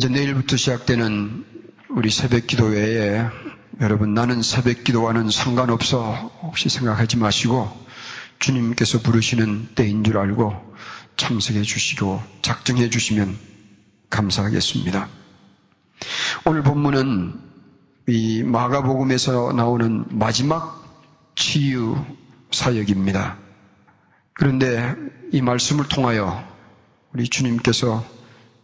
이제 0.00 0.08
내일부터 0.08 0.56
시작되는 0.56 1.44
우리 1.90 2.10
새벽 2.10 2.46
기도 2.46 2.64
외에 2.64 3.22
여러분 3.82 4.14
나는 4.14 4.40
새벽 4.40 4.82
기도와는 4.82 5.28
상관없어 5.28 6.12
혹시 6.40 6.70
생각하지 6.70 7.18
마시고 7.18 7.70
주님께서 8.38 9.00
부르시는 9.00 9.74
때인 9.74 10.02
줄 10.02 10.16
알고 10.16 10.54
참석해 11.18 11.60
주시고 11.60 12.22
작정해 12.40 12.88
주시면 12.88 13.36
감사하겠습니다. 14.08 15.06
오늘 16.46 16.62
본문은 16.62 17.38
이 18.08 18.42
마가복음에서 18.42 19.52
나오는 19.52 20.06
마지막 20.08 20.82
치유 21.34 22.02
사역입니다. 22.52 23.36
그런데 24.32 24.96
이 25.30 25.42
말씀을 25.42 25.88
통하여 25.88 26.42
우리 27.12 27.28
주님께서 27.28 28.02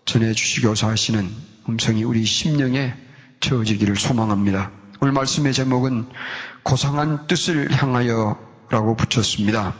전해 0.07 0.33
주시고자 0.33 0.89
하시는 0.89 1.29
음성이 1.69 2.05
우리 2.05 2.25
심령에 2.25 2.95
채워지기를 3.41 3.97
소망합니다. 3.97 4.71
오늘 5.01 5.13
말씀의 5.13 5.53
제목은 5.53 6.07
고상한 6.63 7.27
뜻을 7.27 7.71
향하여 7.73 8.39
라고 8.71 8.97
붙였습니다. 8.97 9.75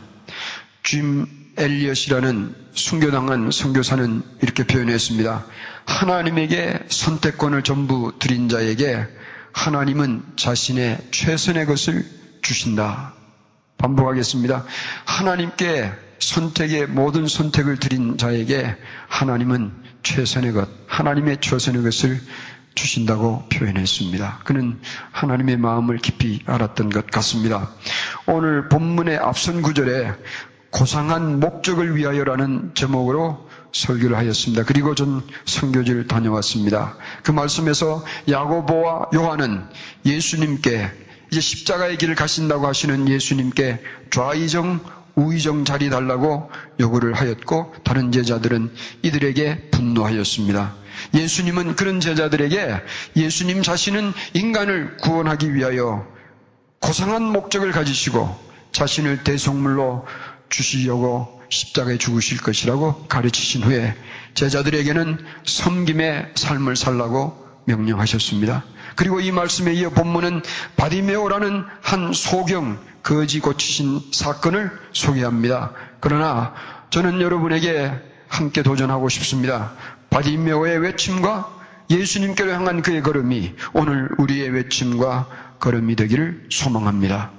짐 0.83 1.25
엘리엇이라는 1.57 2.55
순교당한 2.73 3.49
선교사는 3.51 4.21
이렇게 4.41 4.63
표현했습니다. 4.65 5.45
하나님에게 5.85 6.79
선택권을 6.89 7.63
전부 7.63 8.13
드린 8.19 8.47
자에게 8.49 9.07
하나님은 9.53 10.23
자신의 10.35 11.07
최선의 11.11 11.65
것을 11.65 12.05
주신다. 12.41 13.13
반복하겠습니다. 13.77 14.65
하나님께 15.05 15.91
선택의 16.19 16.87
모든 16.87 17.27
선택을 17.27 17.77
드린 17.77 18.17
자에게 18.17 18.75
하나님은 19.07 19.71
최선의 20.03 20.53
것, 20.53 20.69
하나님의 20.87 21.37
최선의 21.41 21.83
것을 21.83 22.19
주신다고 22.75 23.47
표현했습니다. 23.49 24.41
그는 24.45 24.79
하나님의 25.11 25.57
마음을 25.57 25.97
깊이 25.97 26.41
알았던 26.45 26.89
것 26.89 27.07
같습니다. 27.07 27.71
오늘 28.27 28.69
본문의 28.69 29.17
앞선 29.17 29.61
구절에 29.61 30.13
고상한 30.69 31.39
목적을 31.39 31.95
위하여라는 31.95 32.71
제목으로 32.75 33.47
설교를 33.71 34.17
하였습니다. 34.17 34.63
그리고 34.63 34.95
전 34.95 35.23
선교지를 35.45 36.07
다녀왔습니다. 36.07 36.97
그 37.23 37.31
말씀에서 37.31 38.05
야고보와 38.29 39.07
요한은 39.15 39.63
예수님께 40.05 40.91
이제 41.31 41.41
십자가의 41.41 41.97
길을 41.97 42.15
가신다고 42.15 42.67
하시는 42.67 43.09
예수님께 43.09 43.81
좌의정 44.11 44.79
우의정 45.17 45.65
자리 45.65 45.89
달라고 45.89 46.49
요구를 46.79 47.13
하였고 47.13 47.73
다른 47.83 48.11
제자들은 48.11 48.71
이들에게 49.01 49.71
분노하였습니다. 49.71 50.75
예수님은 51.13 51.75
그런 51.75 51.99
제자들에게 51.99 52.81
예수님 53.15 53.63
자신은 53.63 54.13
인간을 54.33 54.97
구원하기 54.97 55.53
위하여 55.53 56.07
고상한 56.79 57.23
목적을 57.23 57.71
가지시고 57.71 58.33
자신을 58.71 59.23
대속물로 59.23 60.05
주시려고 60.49 61.41
십자가에 61.49 61.97
죽으실 61.97 62.41
것이라고 62.41 63.07
가르치신 63.07 63.63
후에 63.63 63.95
제자들에게는 64.35 65.17
섬김의 65.45 66.33
삶을 66.35 66.75
살라고 66.75 67.47
명령하셨습니다. 67.65 68.63
그리고 68.95 69.19
이 69.19 69.31
말씀에 69.31 69.73
이어 69.73 69.89
본문은 69.89 70.41
바디메오라는 70.75 71.65
한 71.81 72.13
소경 72.13 72.79
거지 73.07 73.39
고치신 73.39 74.11
사건을 74.11 74.69
소개합니다. 74.91 75.71
그러나 76.01 76.53
저는 76.89 77.21
여러분에게 77.21 77.89
함께 78.27 78.63
도전하고 78.63 79.07
싶습니다. 79.07 79.71
바디메오의 80.09 80.79
외침과 80.79 81.55
예수님께로 81.89 82.51
향한 82.51 82.81
그의 82.81 83.01
걸음이 83.01 83.53
오늘 83.71 84.09
우리의 84.17 84.49
외침과 84.49 85.55
걸음이 85.59 85.95
되기를 85.95 86.47
소망합니다. 86.49 87.31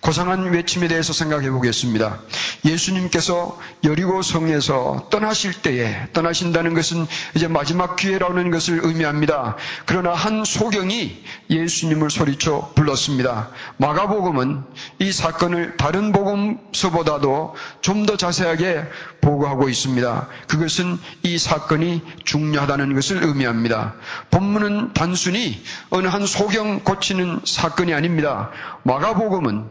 고상한 0.00 0.50
외침에 0.50 0.88
대해서 0.88 1.12
생각해 1.12 1.50
보겠습니다. 1.50 2.18
예수님께서 2.64 3.58
여리고 3.84 4.22
성에서 4.22 5.08
떠나실 5.10 5.62
때에 5.62 6.08
떠나신다는 6.12 6.74
것은 6.74 7.06
이제 7.34 7.48
마지막 7.48 7.96
기회라는 7.96 8.50
것을 8.50 8.80
의미합니다. 8.82 9.56
그러나 9.86 10.12
한 10.12 10.44
소경이 10.44 11.22
예수님을 11.50 12.10
소리쳐 12.10 12.72
불렀습니다. 12.74 13.50
마가복음은 13.76 14.62
이 15.00 15.12
사건을 15.12 15.76
다른 15.76 16.12
복음서보다도 16.12 17.54
좀 17.80 18.00
더 18.00 18.16
자세하게 18.16 18.82
보고하고 19.20 19.68
있습니다. 19.68 20.28
그것은 20.48 20.98
이 21.22 21.36
사건이 21.38 22.02
중요하다는 22.24 22.94
것을 22.94 23.22
의미합니다. 23.22 23.94
본문은 24.30 24.94
단순히 24.94 25.62
어느 25.90 26.06
한 26.08 26.24
소경 26.26 26.80
고치는 26.80 27.40
사건이 27.44 27.92
아닙니다. 27.92 28.50
마가복음은 28.84 29.66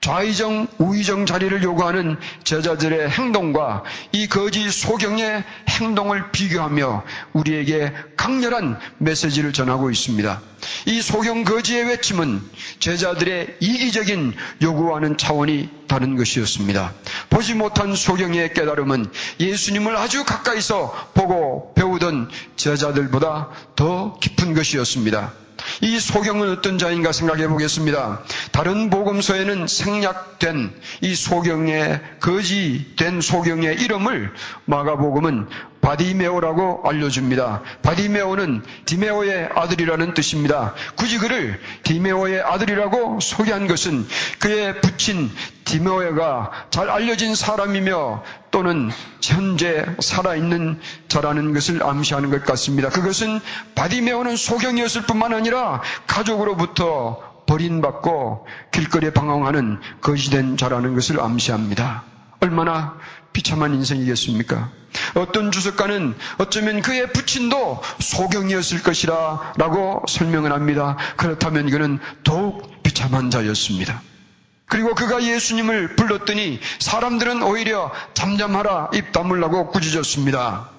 좌의정, 0.00 0.66
우의정 0.78 1.26
자리를 1.26 1.62
요구하는 1.62 2.16
제자들의 2.44 3.10
행동과 3.10 3.84
이 4.12 4.28
거짓 4.28 4.70
소경의 4.70 5.44
행동을 5.68 6.30
비교하며 6.32 7.04
우리에게 7.34 7.92
강렬한 8.16 8.78
메시지를 8.96 9.52
전하고 9.52 9.90
있습니다. 9.90 10.40
이 10.86 11.02
소경 11.02 11.44
거지의 11.44 11.84
외침은 11.84 12.40
제자들의 12.78 13.56
이기적인 13.60 14.34
요구하는 14.62 15.18
차원이 15.18 15.68
다른 15.86 16.16
것이었습니다. 16.16 16.94
보지 17.28 17.54
못한 17.54 17.94
소경의 17.94 18.54
깨달음은 18.54 19.06
예수님을 19.38 19.96
아주 19.96 20.24
가까이서 20.24 21.10
보고 21.12 21.74
배우던 21.74 22.30
제자들보다 22.56 23.50
더 23.76 24.18
깊은 24.18 24.54
것이었습니다. 24.54 25.34
이 25.80 25.98
소경은 25.98 26.50
어떤 26.50 26.78
자인가 26.78 27.12
생각해 27.12 27.48
보겠습니다. 27.48 28.22
다른 28.52 28.90
복음서에는 28.90 29.66
생략된 29.66 30.74
이 31.00 31.14
소경의 31.14 32.00
거지된 32.20 33.20
소경의 33.20 33.80
이름을 33.80 34.32
마가복음은 34.66 35.48
바디메오라고 35.80 36.82
알려줍니다. 36.84 37.62
바디메오는 37.82 38.62
디메오의 38.84 39.50
아들이라는 39.54 40.14
뜻입니다. 40.14 40.74
굳이 40.96 41.18
그를 41.18 41.58
디메오의 41.84 42.42
아들이라고 42.42 43.20
소개한 43.20 43.66
것은 43.66 44.06
그의 44.38 44.80
부친 44.80 45.30
디메오가 45.70 46.50
잘 46.70 46.90
알려진 46.90 47.36
사람이며 47.36 48.24
또는 48.50 48.90
현재 49.22 49.86
살아있는 50.00 50.80
자라는 51.06 51.52
것을 51.54 51.84
암시하는 51.84 52.30
것 52.30 52.44
같습니다. 52.44 52.88
그것은 52.88 53.40
바디메오는 53.76 54.34
소경이었을 54.36 55.02
뿐만 55.02 55.32
아니라 55.32 55.80
가족으로부터 56.08 57.44
버림받고 57.46 58.48
길거리에 58.72 59.12
방황하는 59.12 59.78
거지된 60.00 60.56
자라는 60.56 60.94
것을 60.96 61.20
암시합니다. 61.20 62.02
얼마나 62.40 62.96
비참한 63.32 63.72
인생이겠습니까? 63.74 64.70
어떤 65.14 65.52
주석가는 65.52 66.16
어쩌면 66.38 66.82
그의 66.82 67.12
부친도 67.12 67.80
소경이었을 68.00 68.82
것이라 68.82 69.52
라고 69.56 70.02
설명을 70.08 70.52
합니다. 70.52 70.96
그렇다면 71.16 71.70
그는 71.70 72.00
더욱 72.24 72.82
비참한 72.82 73.30
자였습니다. 73.30 74.02
그리고 74.70 74.94
그가 74.94 75.22
예수님을 75.22 75.96
불렀더니 75.96 76.60
사람들은 76.78 77.42
오히려 77.42 77.92
잠잠하라 78.14 78.90
입 78.94 79.10
다물라고 79.12 79.70
꾸짖었습니다. 79.72 80.70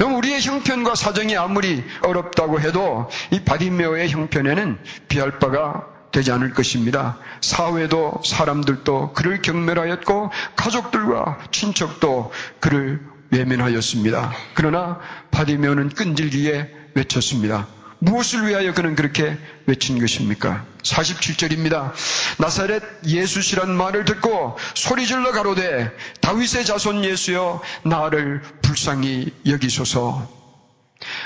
우리의 0.00 0.40
형편과 0.40 0.96
사정이 0.96 1.36
아무리 1.36 1.84
어렵다고 2.02 2.60
해도 2.60 3.08
이 3.30 3.40
바디메오의 3.40 4.10
형편에는 4.10 4.78
비할 5.08 5.38
바가 5.38 5.86
되지 6.10 6.32
않을 6.32 6.52
것입니다. 6.54 7.18
사회도 7.40 8.22
사람들도 8.24 9.12
그를 9.12 9.40
경멸하였고 9.42 10.30
가족들과 10.56 11.38
친척도 11.52 12.32
그를 12.58 13.00
외면하였습니다. 13.30 14.32
그러나 14.54 14.98
바디메오는 15.30 15.90
끈질기게 15.90 16.74
외쳤습니다. 16.94 17.68
무엇을 18.00 18.48
위하여 18.48 18.72
그는 18.72 18.94
그렇게 18.94 19.36
외친 19.66 19.98
것입니까? 19.98 20.64
47절입니다. 20.82 21.92
나사렛 22.38 22.82
예수시란 23.06 23.70
말을 23.76 24.04
듣고 24.06 24.56
소리질러 24.74 25.32
가로되 25.32 25.90
다윗의 26.20 26.64
자손 26.64 27.04
예수여 27.04 27.62
나를 27.84 28.42
불쌍히 28.62 29.32
여기소서 29.46 30.39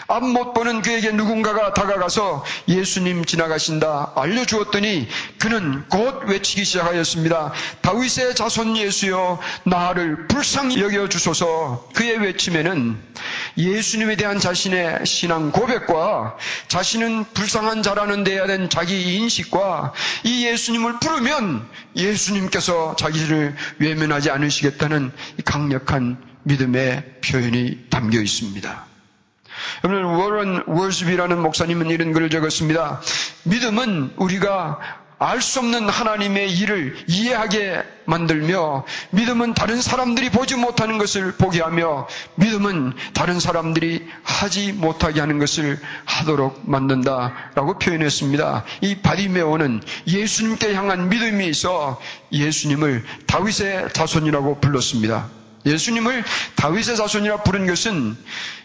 앞 0.06 0.22
못 0.24 0.52
보는 0.54 0.82
그에게 0.82 1.10
누군가가 1.10 1.74
다가가서 1.74 2.44
예수님 2.68 3.24
지나가신다 3.24 4.12
알려주었더니 4.16 5.08
그는 5.38 5.84
곧 5.88 6.24
외치기 6.28 6.64
시작하였습니다. 6.64 7.52
다윗의 7.82 8.34
자손 8.34 8.76
예수여 8.76 9.40
나를 9.64 10.28
불쌍히 10.28 10.80
여겨 10.80 11.08
주소서 11.08 11.88
그의 11.94 12.18
외침에는 12.18 12.96
예수님에 13.56 14.16
대한 14.16 14.38
자신의 14.38 15.06
신앙 15.06 15.50
고백과 15.52 16.36
자신은 16.68 17.24
불쌍한 17.34 17.82
자라는 17.82 18.24
데야 18.24 18.46
된 18.46 18.68
자기 18.68 19.16
인식과 19.16 19.92
이 20.24 20.46
예수님을 20.46 20.98
부르면 21.00 21.68
예수님께서 21.96 22.96
자기를 22.96 23.54
외면하지 23.78 24.30
않으시겠다는 24.30 25.12
강력한 25.44 26.16
믿음의 26.44 27.20
표현이 27.24 27.86
담겨 27.90 28.20
있습니다. 28.20 28.93
오늘 29.84 30.04
워런 30.04 30.64
월즈비라는 30.66 31.40
목사님은 31.40 31.90
이런 31.90 32.12
글을 32.12 32.30
적었습니다. 32.30 33.00
믿음은 33.44 34.14
우리가 34.16 34.78
알수 35.18 35.60
없는 35.60 35.88
하나님의 35.88 36.52
일을 36.52 36.96
이해하게 37.06 37.82
만들며 38.04 38.84
믿음은 39.10 39.54
다른 39.54 39.80
사람들이 39.80 40.30
보지 40.30 40.56
못하는 40.56 40.98
것을 40.98 41.32
보게 41.32 41.62
하며 41.62 42.06
믿음은 42.34 42.92
다른 43.14 43.40
사람들이 43.40 44.06
하지 44.22 44.72
못하게 44.72 45.20
하는 45.20 45.38
것을 45.38 45.78
하도록 46.04 46.60
만든다라고 46.68 47.78
표현했습니다. 47.78 48.64
이 48.82 48.96
바디메오는 48.96 49.82
예수님께 50.08 50.74
향한 50.74 51.08
믿음이 51.08 51.46
있어 51.48 52.00
예수님을 52.32 53.04
다윗의 53.26 53.92
자손이라고 53.92 54.60
불렀습니다. 54.60 55.43
예수님을 55.66 56.24
다윗의 56.56 56.96
자손이라 56.96 57.42
부른 57.42 57.66
것은 57.66 58.16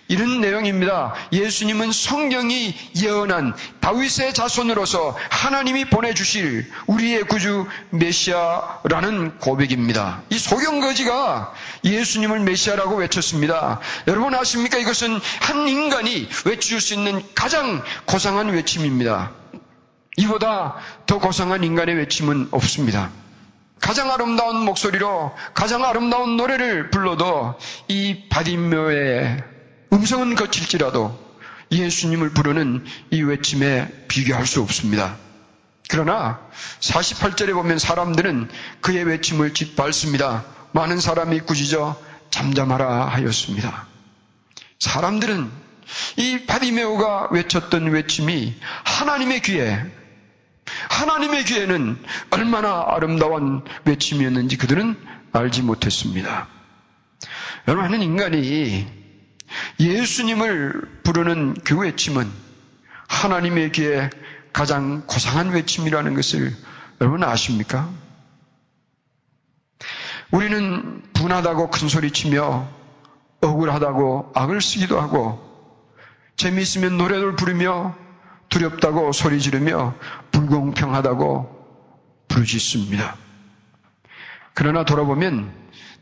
이런 0.10 0.42
내용입니다. 0.42 1.13
예수님은 1.31 1.92
성경이 1.92 2.75
예언한 2.98 3.54
다윗의 3.80 4.34
자손으로서 4.34 5.16
하나님이 5.30 5.86
보내주실 5.86 6.69
우리의 6.88 7.24
구주 7.24 7.68
메시아라는 7.92 9.38
고백입니다. 9.38 10.24
이 10.31 10.40
소경거지가 10.40 11.54
예수님을 11.86 12.40
메시아라고 12.40 12.96
외쳤습니다. 12.96 13.80
여러분 14.07 14.34
아십니까? 14.34 14.80
이것은 14.80 15.19
한 15.42 15.68
인간이 15.68 16.28
외칠 16.46 16.81
수 16.81 16.96
있는 16.96 17.24
가장 17.36 17.84
고상한 18.06 18.50
외침입니다. 18.50 19.31
이보다 20.18 20.75
더 21.06 21.19
고상한 21.19 21.63
인간의 21.63 21.96
외침은 21.96 22.48
없습니다. 22.50 23.12
가장 23.89 24.12
아름다운 24.12 24.57
목소리로 24.65 25.36
가장 25.56 25.83
아름다운 25.83 26.38
노래를 26.38 26.91
불러도 26.91 27.56
이 27.88 28.21
바디묘의 28.30 29.44
음성은 29.91 30.36
거칠지라도 30.36 31.18
예수님을 31.71 32.30
부르는 32.30 32.86
이 33.09 33.24
외침에 33.24 33.88
비교할 34.07 34.45
수 34.45 34.62
없습니다. 34.62 35.18
그러나 35.89 36.39
48절에 36.81 37.53
보면 37.53 37.80
사람들은 37.80 38.50
그의 38.81 39.06
외침을 39.06 39.56
짓밟습니다. 39.56 40.45
많은 40.71 41.00
사람이 41.00 41.39
꾸짖어 41.39 42.00
잠잠하라 42.30 43.07
하였습니다. 43.07 43.88
사람들은 44.77 45.50
이 46.18 46.45
바디메오가 46.45 47.30
외쳤던 47.31 47.88
외침이 47.88 48.53
하나님의 48.83 49.41
귀에 49.41 49.83
하나님의 50.89 51.45
귀에는 51.45 51.98
얼마나 52.31 52.86
아름다운 52.88 53.63
외침이었는지 53.86 54.57
그들은 54.57 54.95
알지 55.31 55.62
못했습니다. 55.62 56.48
여러분, 57.68 57.86
하는 57.86 58.01
인간이 58.01 58.88
예수님을 59.80 61.01
부르는 61.04 61.56
그 61.63 61.77
외침은 61.77 62.30
하나님의 63.07 63.71
귀에 63.71 64.10
가장 64.54 65.04
고상한 65.07 65.50
외침이라는 65.50 66.13
것을 66.13 66.56
여러분 67.01 67.24
아십니까? 67.24 67.89
우리는 70.31 71.01
분하다고 71.13 71.72
큰 71.72 71.88
소리 71.88 72.12
치며 72.12 72.68
억울하다고 73.42 74.33
악을 74.36 74.62
쓰기도 74.62 75.00
하고 75.00 75.39
재미있으면 76.36 76.98
노래를 76.98 77.36
부르며 77.36 77.95
두렵다고 78.50 79.12
소리 79.12 79.40
지르며 79.40 79.96
불공평하다고 80.31 81.60
부르짖습니다. 82.28 83.16
그러나 84.54 84.84
돌아보면 84.86 85.54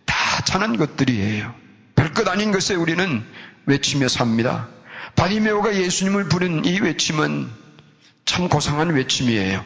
다 0.06 0.16
찬한 0.44 0.78
것들이에요. 0.78 1.54
별것 1.96 2.28
아닌 2.28 2.52
것에 2.52 2.76
우리는 2.76 3.24
외치며 3.66 4.08
삽니다. 4.08 4.68
바디메오가 5.16 5.76
예수님을 5.76 6.30
부른 6.30 6.66
이 6.66 6.80
외침은 6.80 7.50
참 8.26 8.50
고상한 8.50 8.90
외침이에요. 8.90 9.64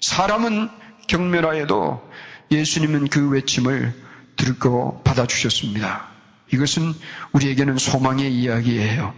사람은 0.00 0.70
경멸하여도 1.08 2.10
예수님은 2.50 3.08
그 3.08 3.28
외침을 3.30 3.94
들고 4.36 5.02
받아주셨습니다. 5.04 6.08
이것은 6.52 6.92
우리에게는 7.32 7.78
소망의 7.78 8.32
이야기예요. 8.34 9.14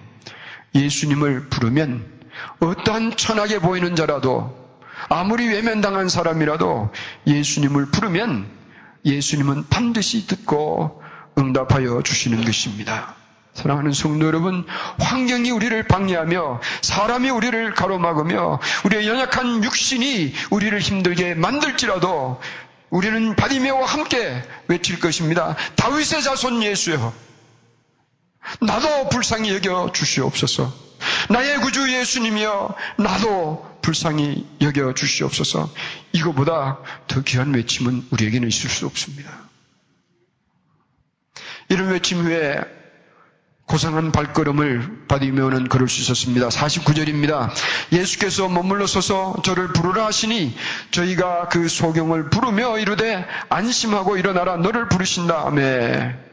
예수님을 0.74 1.48
부르면 1.48 2.13
어떠한 2.60 3.16
천하게 3.16 3.58
보이는 3.58 3.96
자라도 3.96 4.64
아무리 5.08 5.48
외면당한 5.48 6.08
사람이라도 6.08 6.90
예수님을 7.26 7.86
부르면 7.86 8.46
예수님은 9.04 9.68
반드시 9.68 10.26
듣고 10.26 11.02
응답하여 11.36 12.02
주시는 12.02 12.44
것입니다. 12.44 13.14
사랑하는 13.52 13.92
성도 13.92 14.26
여러분, 14.26 14.66
환경이 14.98 15.50
우리를 15.52 15.80
방해하며 15.84 16.60
사람이 16.82 17.30
우리를 17.30 17.74
가로막으며 17.74 18.58
우리의 18.84 19.06
연약한 19.06 19.62
육신이 19.62 20.32
우리를 20.50 20.76
힘들게 20.80 21.34
만들지라도 21.34 22.40
우리는 22.90 23.36
바디메와 23.36 23.86
함께 23.86 24.42
외칠 24.68 24.98
것입니다. 24.98 25.56
다윗의 25.76 26.22
자손 26.22 26.62
예수여. 26.62 27.12
나도 28.60 29.08
불쌍히 29.08 29.54
여겨 29.54 29.92
주시옵소서. 29.92 30.72
나의 31.28 31.58
구주 31.58 31.92
예수님이여 31.92 32.74
나도 32.98 33.78
불쌍히 33.82 34.46
여겨 34.60 34.94
주시옵소서. 34.94 35.70
이거보다 36.12 36.78
더 37.06 37.22
귀한 37.22 37.52
외침은 37.54 38.06
우리에게는 38.10 38.48
있을 38.48 38.70
수 38.70 38.86
없습니다. 38.86 39.30
이런 41.68 41.88
외침 41.88 42.24
후에 42.24 42.60
고상한 43.66 44.12
발걸음을 44.12 45.06
받으면은 45.08 45.68
걸을 45.68 45.88
수 45.88 46.02
있었습니다. 46.02 46.48
49절입니다. 46.48 47.50
예수께서 47.92 48.48
머물러 48.48 48.86
서서 48.86 49.36
저를 49.42 49.68
부르라 49.68 50.06
하시니 50.06 50.54
저희가 50.90 51.48
그 51.48 51.68
소경을 51.68 52.28
부르며 52.28 52.78
이르되 52.78 53.26
안심하고 53.48 54.18
일어나라 54.18 54.56
너를 54.56 54.88
부르신다. 54.88 55.46
아멘. 55.46 56.23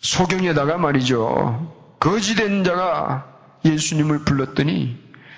소경에다가 0.00 0.78
말이죠. 0.78 1.96
거지된 2.00 2.64
자가 2.64 3.26
예수님을 3.64 4.24
불렀더니 4.24 4.96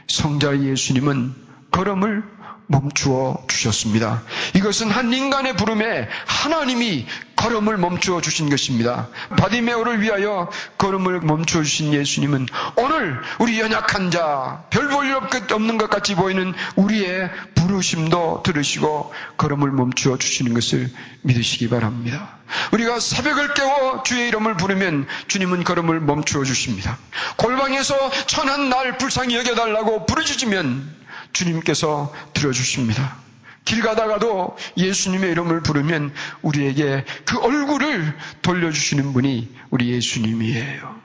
성자 0.08 0.60
예수님은 0.60 1.34
걸음을 1.70 2.22
멈추어 2.66 3.42
주셨습니다. 3.48 4.22
이것은 4.54 4.90
한 4.90 5.12
인간의 5.12 5.56
부름에 5.56 6.08
하나님이 6.26 7.06
걸음을 7.40 7.78
멈추어 7.78 8.20
주신 8.20 8.50
것입니다. 8.50 9.08
바디메오를 9.38 10.02
위하여 10.02 10.50
걸음을 10.76 11.20
멈추어 11.20 11.62
주신 11.62 11.94
예수님은 11.94 12.46
오늘 12.76 13.18
우리 13.38 13.58
연약한 13.58 14.10
자, 14.10 14.64
별 14.68 14.88
볼일 14.88 15.14
없는 15.50 15.78
것 15.78 15.88
같이 15.88 16.14
보이는 16.14 16.52
우리의 16.76 17.30
부르심도 17.54 18.42
들으시고 18.44 19.14
걸음을 19.38 19.70
멈추어 19.70 20.18
주시는 20.18 20.52
것을 20.52 20.90
믿으시기 21.22 21.70
바랍니다. 21.70 22.36
우리가 22.72 23.00
새벽을 23.00 23.54
깨워 23.54 24.02
주의 24.02 24.28
이름을 24.28 24.58
부르면 24.58 25.06
주님은 25.28 25.64
걸음을 25.64 26.00
멈추어 26.00 26.44
주십니다. 26.44 26.98
골방에서 27.36 28.26
천한 28.26 28.68
날 28.68 28.98
불쌍히 28.98 29.34
여겨달라고 29.36 30.04
부르짖으면 30.04 30.94
주님께서 31.32 32.12
들어주십니다. 32.34 33.29
길 33.64 33.82
가다가도 33.82 34.56
예수님의 34.76 35.30
이름을 35.32 35.62
부르면 35.62 36.12
우리에게 36.42 37.04
그 37.24 37.38
얼굴을 37.38 38.16
돌려주시는 38.42 39.12
분이 39.12 39.54
우리 39.70 39.90
예수님이에요. 39.90 41.00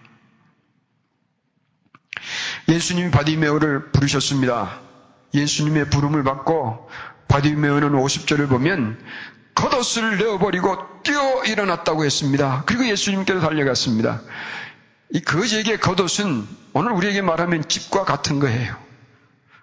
예수님이 2.70 3.12
바디메오를 3.12 3.92
부르셨습니다. 3.92 4.80
예수님의 5.34 5.90
부름을 5.90 6.24
받고 6.24 6.90
바디메오는 7.28 7.92
50절을 7.92 8.50
보면 8.50 9.00
겉옷을 9.54 10.18
내어버리고 10.18 11.02
뛰어 11.04 11.44
일어났다고 11.46 12.04
했습니다. 12.04 12.64
그리고 12.66 12.88
예수님께로 12.88 13.42
달려갔습니다. 13.42 14.22
이 15.12 15.22
거지에게 15.22 15.78
겉옷은 15.78 16.48
오늘 16.74 16.92
우리에게 16.92 17.22
말하면 17.22 17.68
집과 17.68 18.04
같은 18.04 18.40
거예요. 18.40 18.85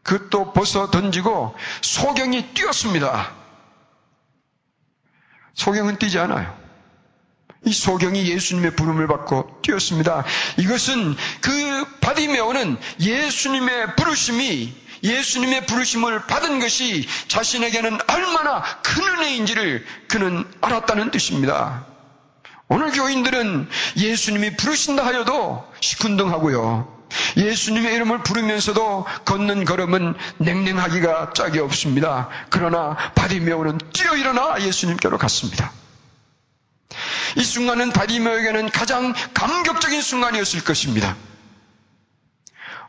그것도 0.02 0.52
벗어 0.52 0.90
던지고 0.90 1.54
소경이 1.80 2.54
뛰었습니다. 2.54 3.32
소경은 5.54 5.98
뛰지 5.98 6.18
않아요. 6.18 6.62
이 7.64 7.72
소경이 7.72 8.28
예수님의 8.28 8.74
부름을 8.74 9.06
받고 9.06 9.60
뛰었습니다. 9.62 10.24
이것은 10.58 11.14
그 11.40 11.84
바디메오는 12.00 12.76
예수님의 13.00 13.96
부르심이 13.96 14.82
예수님의 15.04 15.66
부르심을 15.66 16.26
받은 16.26 16.60
것이 16.60 17.06
자신에게는 17.28 17.98
얼마나 18.08 18.62
큰 18.82 19.02
은혜인지를 19.04 19.84
그는 20.08 20.44
알았다는 20.60 21.10
뜻입니다. 21.10 21.84
오늘 22.68 22.92
교인들은 22.92 23.68
예수님이 23.96 24.56
부르신다 24.56 25.04
하여도 25.04 25.68
시큰둥하고요. 25.80 27.01
예수님의 27.36 27.94
이름을 27.94 28.22
부르면서도 28.22 29.06
걷는 29.24 29.64
걸음은 29.64 30.14
냉랭하기가 30.38 31.32
짝이 31.34 31.58
없습니다. 31.58 32.28
그러나 32.50 32.96
바디메오는 33.14 33.78
뛰어 33.92 34.16
일어나 34.16 34.60
예수님께로 34.60 35.18
갔습니다. 35.18 35.72
이 37.36 37.42
순간은 37.42 37.90
바디메오에게는 37.90 38.70
가장 38.70 39.14
감격적인 39.34 40.02
순간이었을 40.02 40.64
것입니다. 40.64 41.16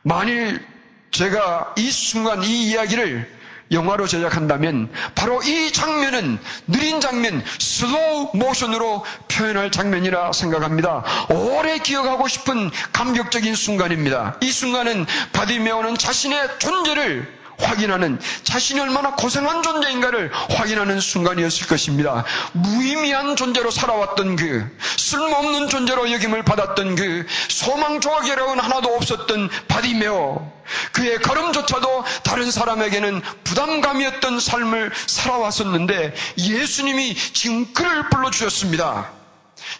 만일 0.01 0.65
제가 1.11 1.75
이 1.77 1.89
순간 1.91 2.43
이 2.43 2.69
이야기를 2.69 3.42
영화로 3.73 4.07
제작한다면 4.07 4.89
바로 5.15 5.41
이 5.43 5.71
장면은 5.71 6.39
느린 6.67 7.01
장면, 7.01 7.43
슬로우 7.59 8.31
모션으로 8.33 9.03
표현할 9.27 9.71
장면이라 9.71 10.33
생각합니다. 10.33 11.03
오래 11.29 11.79
기억하고 11.79 12.27
싶은 12.27 12.71
감격적인 12.93 13.55
순간입니다. 13.55 14.37
이 14.41 14.51
순간은 14.51 15.05
바디메오는 15.33 15.97
자신의 15.97 16.59
존재를 16.59 17.42
확인하는 17.57 18.19
자신이 18.43 18.79
얼마나 18.79 19.15
고상한 19.15 19.63
존재인가를 19.63 20.31
확인하는 20.33 20.99
순간이었을 20.99 21.67
것입니다. 21.67 22.25
무의미한 22.53 23.35
존재로 23.35 23.71
살아왔던 23.71 24.35
그 24.35 24.77
쓸모없는 24.97 25.69
존재로 25.69 26.11
여김을 26.11 26.43
받았던 26.43 26.95
그 26.95 27.25
소망조와 27.49 28.21
계력은 28.21 28.59
하나도 28.59 28.95
없었던 28.95 29.49
바디메오 29.67 30.51
그의 30.91 31.19
걸음조차도 31.19 32.03
다른 32.23 32.51
사람에게는 32.51 33.21
부담감이었던 33.43 34.39
삶을 34.39 34.91
살아왔었는데 35.07 36.13
예수님이 36.37 37.15
지금 37.15 37.73
그를 37.73 38.09
불러주셨습니다. 38.09 39.11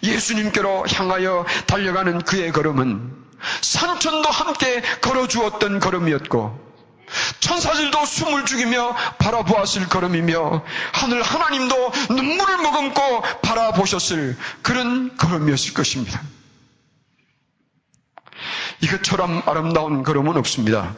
예수님께로 0.02 0.86
향하여 0.88 1.44
달려가는 1.66 2.22
그의 2.22 2.52
걸음은 2.52 3.24
산천도 3.60 4.28
함께 4.28 4.82
걸어주었던 5.00 5.80
걸음이었고 5.80 6.63
천사들도 7.40 8.06
숨을 8.06 8.44
죽이며 8.44 8.94
바라보았을 9.18 9.88
걸음이며 9.88 10.64
하늘 10.92 11.22
하나님도 11.22 11.92
눈물을 12.10 12.58
머금고 12.58 13.22
바라보셨을 13.42 14.36
그런 14.62 15.16
걸음이었을 15.16 15.74
것입니다. 15.74 16.20
이것처럼 18.80 19.42
아름다운 19.46 20.02
걸음은 20.02 20.36
없습니다. 20.36 20.94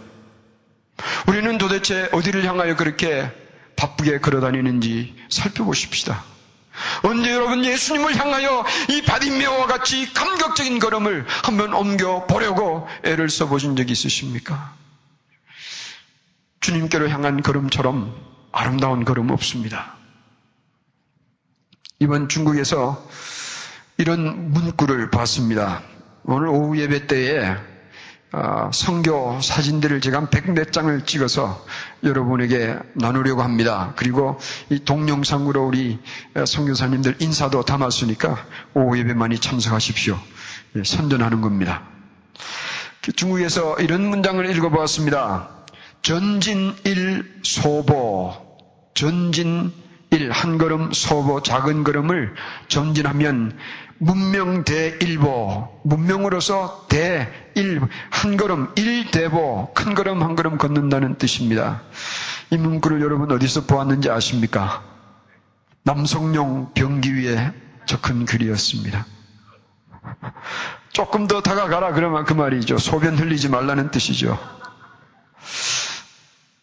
우리는 1.28 1.58
도대체 1.58 2.08
어디를 2.12 2.44
향하여 2.44 2.76
그렇게 2.76 3.30
바쁘게 3.76 4.20
걸어다니는지 4.20 5.14
살펴보십시다. 5.28 6.24
언제 7.02 7.32
여러분 7.32 7.64
예수님을 7.64 8.16
향하여 8.16 8.64
이 8.90 9.02
바디메어와 9.02 9.66
같이 9.66 10.12
감격적인 10.12 10.78
걸음을 10.78 11.26
한번 11.44 11.72
옮겨 11.72 12.26
보려고 12.26 12.86
애를 13.04 13.28
써보신 13.30 13.76
적이 13.76 13.92
있으십니까? 13.92 14.74
주님께로 16.66 17.08
향한 17.10 17.42
걸음처럼 17.42 18.12
아름다운 18.50 19.04
걸음 19.04 19.30
없습니다. 19.30 19.94
이번 22.00 22.28
중국에서 22.28 23.08
이런 23.98 24.50
문구를 24.50 25.10
봤습니다. 25.12 25.82
오늘 26.24 26.48
오후 26.48 26.76
예배 26.76 27.06
때에 27.06 27.54
아, 28.32 28.70
성교 28.72 29.40
사진들을 29.40 30.00
제가 30.00 30.18
한백몇 30.18 30.72
장을 30.72 31.06
찍어서 31.06 31.64
여러분에게 32.02 32.76
나누려고 32.94 33.42
합니다. 33.42 33.94
그리고 33.94 34.36
이 34.68 34.80
동영상으로 34.80 35.68
우리 35.68 36.00
성교사님들 36.44 37.18
인사도 37.20 37.64
담았으니까 37.64 38.44
오후 38.74 38.98
예배 38.98 39.14
많이 39.14 39.38
참석하십시오. 39.38 40.18
예, 40.74 40.82
선전하는 40.82 41.42
겁니다. 41.42 41.86
중국에서 43.14 43.76
이런 43.76 44.02
문장을 44.08 44.44
읽어보았습니다. 44.50 45.55
전진일 46.06 47.40
소보, 47.42 48.32
전진일 48.94 50.30
한 50.30 50.56
걸음 50.56 50.92
소보 50.92 51.42
작은 51.42 51.82
걸음을 51.82 52.32
전진하면 52.68 53.58
문명 53.98 54.62
대일보, 54.62 55.80
문명으로서 55.82 56.86
대일 56.88 57.80
한 58.10 58.36
걸음 58.36 58.68
일대보 58.76 59.72
큰 59.74 59.96
걸음 59.96 60.22
한 60.22 60.36
걸음 60.36 60.58
걷는다는 60.58 61.18
뜻입니다. 61.18 61.82
이 62.50 62.56
문구를 62.56 63.00
여러분 63.00 63.32
어디서 63.32 63.64
보았는지 63.64 64.08
아십니까? 64.08 64.84
남성용 65.82 66.74
병기 66.74 67.16
위에 67.16 67.52
적은 67.86 68.26
글이었습니다. 68.26 69.04
조금 70.92 71.26
더 71.26 71.40
다가가라 71.40 71.94
그러면 71.94 72.24
그 72.24 72.32
말이죠. 72.32 72.78
소변 72.78 73.18
흘리지 73.18 73.48
말라는 73.48 73.90
뜻이죠. 73.90 74.38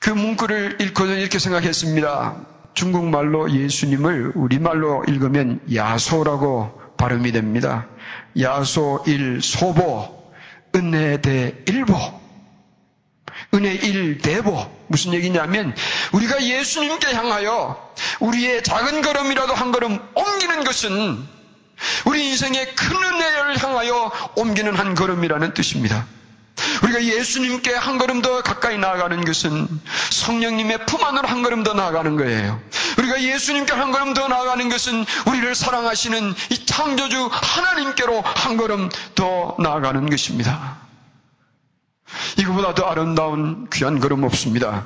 그 0.03 0.09
문구를 0.09 0.81
읽고는 0.81 1.17
이렇게 1.17 1.39
생각했습니다. 1.39 2.35
중국말로 2.73 3.49
예수님을 3.49 4.33
우리말로 4.35 5.05
읽으면 5.07 5.61
야소라고 5.73 6.77
발음이 6.97 7.31
됩니다. 7.31 7.87
야소 8.37 9.05
일 9.07 9.41
소보, 9.41 10.33
은혜 10.75 11.21
대 11.21 11.55
일보, 11.67 11.95
은혜 13.53 13.73
일 13.73 14.17
대보. 14.17 14.83
무슨 14.87 15.13
얘기냐면 15.13 15.73
우리가 16.11 16.43
예수님께 16.43 17.13
향하여 17.13 17.93
우리의 18.19 18.61
작은 18.61 19.03
걸음이라도 19.03 19.53
한 19.53 19.71
걸음 19.71 19.97
옮기는 20.15 20.65
것은 20.65 21.17
우리 22.05 22.29
인생의 22.29 22.75
큰 22.75 22.97
은혜를 22.97 23.63
향하여 23.63 24.11
옮기는 24.35 24.75
한 24.75 24.95
걸음이라는 24.95 25.53
뜻입니다. 25.53 26.05
우리가 26.83 27.03
예수님께 27.03 27.73
한 27.73 27.97
걸음 27.97 28.21
더 28.21 28.41
가까이 28.41 28.77
나아가는 28.77 29.23
것은 29.23 29.67
성령님의 30.11 30.85
품 30.85 31.03
안으로 31.03 31.27
한 31.27 31.41
걸음 31.41 31.63
더 31.63 31.73
나아가는 31.73 32.15
거예요. 32.17 32.61
우리가 32.97 33.21
예수님께 33.23 33.73
한 33.73 33.91
걸음 33.91 34.13
더 34.13 34.27
나아가는 34.27 34.67
것은 34.69 35.05
우리를 35.27 35.55
사랑하시는 35.55 36.33
이 36.51 36.65
창조주 36.65 37.29
하나님께로 37.31 38.21
한 38.21 38.57
걸음 38.57 38.89
더 39.15 39.55
나아가는 39.59 40.09
것입니다. 40.09 40.77
이거보다 42.37 42.73
더 42.75 42.83
아름다운 42.83 43.69
귀한 43.71 43.99
걸음 43.99 44.23
없습니다. 44.23 44.85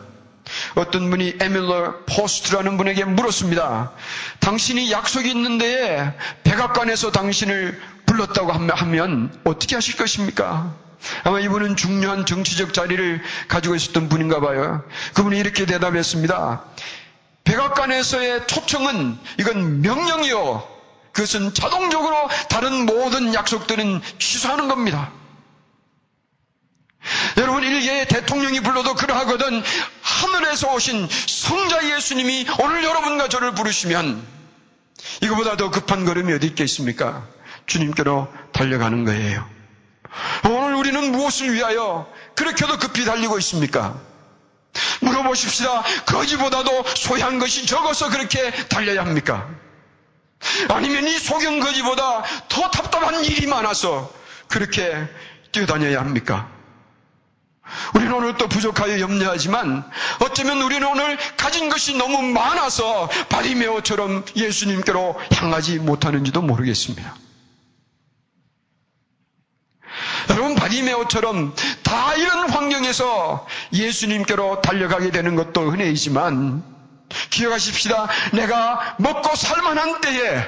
어떤 0.76 1.10
분이 1.10 1.36
에밀리 1.42 1.96
포스트라는 2.06 2.78
분에게 2.78 3.04
물었습니다. 3.06 3.92
당신이 4.40 4.92
약속이 4.92 5.30
있는데 5.32 6.18
백악관에서 6.44 7.12
당신을 7.12 7.82
불렀다고 8.06 8.52
하면 8.52 9.38
어떻게 9.44 9.76
하실 9.76 9.98
것입니까? 9.98 10.87
아마 11.24 11.40
이분은 11.40 11.76
중요한 11.76 12.26
정치적 12.26 12.74
자리를 12.74 13.22
가지고 13.48 13.76
있었던 13.76 14.10
분인가 14.10 14.40
봐요. 14.40 14.84
그분이 15.14 15.38
이렇게 15.38 15.66
대답했습니다. 15.66 16.64
백악관에서의 17.44 18.48
초청은 18.48 19.18
이건 19.40 19.82
명령이요. 19.82 20.68
그것은 21.14 21.54
자동적으로 21.54 22.30
다른 22.50 22.86
모든 22.86 23.34
약속들은 23.34 24.02
취소하는 24.20 24.68
겁니다. 24.68 25.12
여러분 27.38 27.64
일개의 27.64 28.08
대통령이 28.08 28.60
불러도 28.60 28.96
그러하거든 28.96 29.64
하늘에서 30.02 30.74
오신 30.74 31.08
성자 31.10 31.96
예수님이 31.96 32.48
오늘 32.60 32.84
여러분과 32.84 33.30
저를 33.30 33.54
부르시면 33.56 34.22
이거보다 35.22 35.58
더 35.58 35.72
급한 35.72 36.06
걸음이 36.06 36.34
어디 36.34 36.48
있겠습니까? 36.48 37.26
주님께로 37.66 38.28
달려가는 38.52 39.06
거예요. 39.06 39.48
우리는 40.78 41.12
무엇을 41.12 41.54
위하여 41.54 42.12
그렇게도 42.36 42.78
급히 42.78 43.06
달리고 43.06 43.38
있습니까? 43.40 44.00
물어보십시다. 45.02 45.84
거지보다도 46.06 46.84
소양 46.96 47.40
것이 47.40 47.66
적어서 47.66 48.10
그렇게 48.10 48.52
달려야 48.68 49.02
합니까? 49.02 49.48
아니면 50.70 51.08
이 51.08 51.18
소경 51.18 51.60
거지보다 51.60 52.24
더 52.48 52.70
답답한 52.70 53.24
일이 53.26 53.48
많아서 53.48 54.12
그렇게 54.48 55.08
뛰어다녀야 55.52 56.00
합니까? 56.00 56.50
우리는 57.96 58.14
오늘 58.14 58.38
또 58.38 58.48
부족하여 58.48 59.00
염려하지만 59.00 59.84
어쩌면 60.22 60.62
우리는 60.62 60.88
오늘 60.88 61.18
가진 61.36 61.70
것이 61.70 61.98
너무 61.98 62.22
많아서 62.22 63.10
바리메오처럼 63.30 64.26
예수님께로 64.36 65.20
향하지 65.34 65.80
못하는지도 65.80 66.42
모르겠습니다. 66.42 67.16
여러분 70.38 70.54
바리메오처럼 70.54 71.56
다 71.82 72.14
이런 72.14 72.48
환경에서 72.52 73.48
예수님께로 73.74 74.62
달려가게 74.62 75.10
되는 75.10 75.36
것도 75.36 75.72
은혜이지만 75.72 76.64
기억하십시다. 77.32 78.08
내가 78.34 78.98
먹고 79.00 79.36
살만한 79.36 80.00
때에 80.00 80.44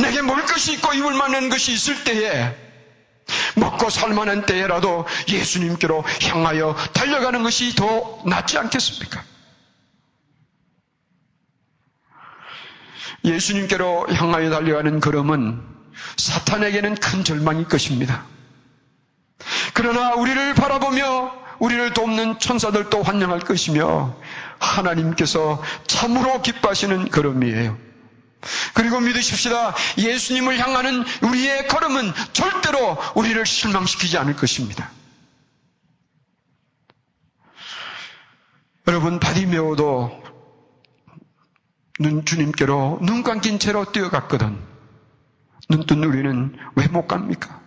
내게 0.00 0.22
먹을 0.22 0.46
것이 0.46 0.72
있고 0.72 0.94
입을 0.94 1.12
만한 1.12 1.50
것이 1.50 1.70
있을 1.72 2.02
때에 2.04 2.56
먹고 3.56 3.90
살만한 3.90 4.46
때에라도 4.46 5.04
예수님께로 5.28 6.02
향하여 6.22 6.74
달려가는 6.94 7.42
것이 7.42 7.74
더 7.74 8.22
낫지 8.24 8.56
않겠습니까? 8.56 9.22
예수님께로 13.22 14.06
향하여 14.14 14.48
달려가는 14.48 15.00
걸음은 15.00 15.62
사탄에게는 16.16 16.94
큰 16.94 17.22
절망일 17.22 17.68
것입니다. 17.68 18.24
그러나 19.76 20.14
우리를 20.14 20.54
바라보며 20.54 21.34
우리를 21.58 21.92
돕는 21.92 22.38
천사들도 22.38 23.02
환영할 23.02 23.40
것이며 23.40 24.16
하나님께서 24.58 25.62
참으로 25.86 26.40
기뻐하시는 26.40 27.10
걸음이에요. 27.10 27.76
그리고 28.72 29.00
믿으십시다. 29.00 29.74
예수님을 29.98 30.58
향하는 30.58 31.04
우리의 31.22 31.68
걸음은 31.68 32.10
절대로 32.32 32.96
우리를 33.16 33.44
실망시키지 33.44 34.16
않을 34.16 34.36
것입니다. 34.36 34.90
여러분 38.88 39.20
바디메오도 39.20 40.22
눈 41.98 42.24
주님께로 42.24 43.00
눈 43.02 43.22
감긴 43.22 43.58
채로 43.58 43.92
뛰어갔거든. 43.92 44.58
눈뜬 45.68 46.02
우리는 46.02 46.56
왜 46.76 46.86
못 46.86 47.06
갑니까? 47.06 47.65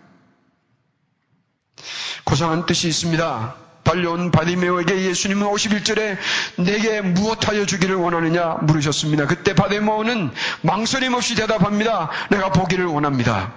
고상한 2.30 2.64
뜻이 2.64 2.86
있습니다. 2.86 3.54
달려온 3.82 4.30
바디메오에게 4.30 5.02
예수님은 5.02 5.48
51절에 5.48 6.16
내게 6.58 7.00
무엇하여 7.00 7.66
주기를 7.66 7.96
원하느냐 7.96 8.58
물으셨습니다. 8.62 9.26
그때 9.26 9.52
바디메오는 9.52 10.30
망설임 10.62 11.14
없이 11.14 11.34
대답합니다. 11.34 12.08
내가 12.30 12.50
보기를 12.52 12.86
원합니다. 12.86 13.52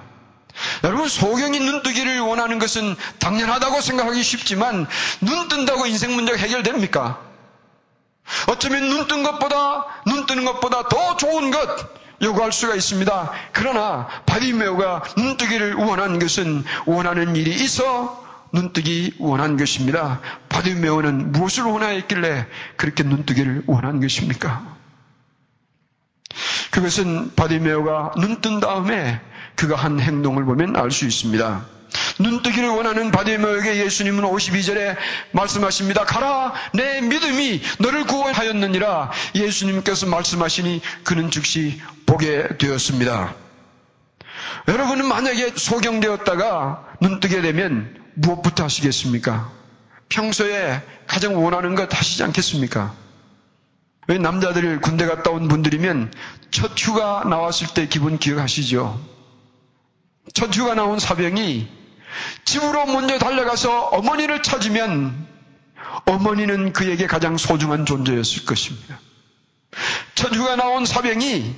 여러분 0.84 1.08
소경이 1.08 1.60
눈뜨기를 1.60 2.20
원하는 2.22 2.58
것은 2.58 2.96
당연하다고 3.20 3.80
생각하기 3.80 4.24
쉽지만 4.24 4.88
눈 5.22 5.48
뜬다고 5.50 5.86
인생 5.86 6.16
문제가 6.16 6.40
해결됩니까? 6.40 7.20
어쩌면 8.48 8.90
눈 8.90 9.08
뜬 9.08 9.22
것보다 9.22 9.86
눈 10.08 10.26
뜨는 10.26 10.46
것보다 10.46 10.88
더 10.88 11.16
좋은 11.18 11.52
것 11.52 11.60
요구할 12.24 12.52
수가 12.52 12.74
있습니다. 12.74 13.32
그러나 13.52 14.08
바디메오가 14.26 15.04
눈뜨기를 15.16 15.76
원한 15.76 16.18
것은 16.18 16.64
원하는 16.88 17.36
일이 17.36 17.52
있어 17.52 18.23
눈뜨기 18.54 19.16
원한 19.20 19.58
것입니다. 19.58 20.22
바디메오는 20.50 21.32
무엇을 21.32 21.64
원하였길래 21.64 22.46
그렇게 22.78 23.04
눈뜨기를 23.04 23.64
원한 23.66 24.00
것입니까? 24.00 24.78
그것은 26.72 27.36
바디메오가 27.36 28.14
눈뜬 28.18 28.60
다음에 28.60 29.20
그가 29.56 29.76
한 29.76 30.00
행동을 30.00 30.46
보면 30.46 30.76
알 30.76 30.92
수 30.92 31.06
있습니다. 31.06 31.66
눈뜨기를 32.20 32.70
원하는 32.70 33.12
바디메오에게 33.12 33.78
예수님은 33.86 34.24
52절에 34.24 34.96
말씀하십니다. 35.32 36.06
가라 36.06 36.54
내 36.74 37.02
믿음이 37.02 37.62
너를 37.80 38.06
구원하였느니라 38.06 39.12
예수님께서 39.36 40.08
말씀하시니 40.08 40.82
그는 41.04 41.32
즉시 41.32 41.82
보게 42.06 42.48
되었습니다. 42.58 43.36
여러분은 44.68 45.08
만약에 45.08 45.54
소경되었다가 45.56 46.86
눈뜨게 47.02 47.42
되면 47.42 48.03
무엇부터 48.16 48.66
하시겠습니까? 48.66 49.52
평소에 50.10 50.82
가장 51.08 51.44
원하는 51.44 51.76
것 51.76 51.94
하시지 51.98 52.24
않겠습니까? 52.24 52.96
왜 54.08 54.18
남자들 54.18 54.82
군대 54.82 55.06
갔다 55.06 55.32
온 55.32 55.48
분들이면 55.48 56.14
첫 56.52 56.74
휴가 56.78 57.24
나왔을 57.26 57.68
때 57.74 57.88
기분 57.88 58.18
기억하시죠? 58.18 59.00
첫 60.34 60.56
휴가 60.56 60.76
나온 60.76 61.00
사병이 61.00 61.68
집으로 62.46 62.86
먼저 62.86 63.18
달려가서 63.18 63.88
어머니를 63.88 64.44
찾으면 64.44 65.28
어머니는 66.06 66.74
그에게 66.74 67.08
가장 67.08 67.38
소중한 67.38 67.86
존재였을 67.86 68.46
것입니다. 68.46 69.00
첫 70.16 70.34
휴가 70.36 70.56
나온 70.56 70.86
사병이 70.86 71.56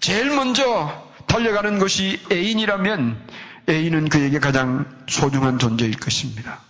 제일 0.00 0.30
먼저 0.30 1.04
달려가는 1.26 1.78
것이 1.78 2.20
애인이라면 2.32 3.28
애인은 3.68 4.08
그에게 4.08 4.38
가장 4.38 4.86
소중한 5.08 5.58
존재일 5.58 5.96
것입니다. 5.96 6.60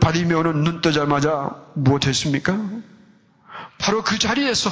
바디메오는 0.00 0.62
눈 0.62 0.80
뜨자마자 0.80 1.56
무엇했습니까? 1.74 2.56
바로 3.78 4.02
그 4.04 4.18
자리에서 4.18 4.70